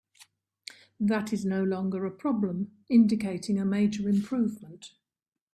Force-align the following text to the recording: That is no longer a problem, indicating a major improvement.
That 0.99 1.31
is 1.31 1.45
no 1.45 1.63
longer 1.63 2.07
a 2.07 2.11
problem, 2.11 2.75
indicating 2.89 3.59
a 3.59 3.65
major 3.65 4.09
improvement. 4.09 4.93